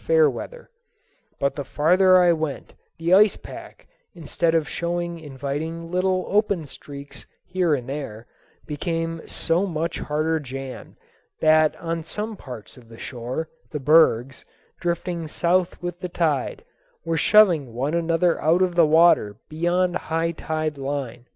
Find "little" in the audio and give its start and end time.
5.91-6.25